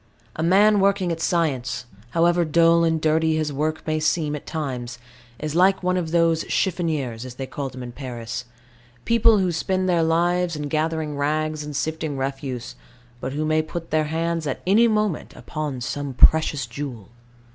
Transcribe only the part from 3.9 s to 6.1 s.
seem at times, is like one of